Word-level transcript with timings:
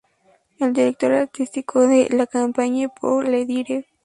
Es 0.57 0.73
director 0.73 1.11
artístico 1.13 1.85
de 1.87 2.07
"La 2.09 2.25
Compagnie 2.25 2.89
Pour 2.89 3.23
Le 3.27 3.45
Dire". 3.45 3.85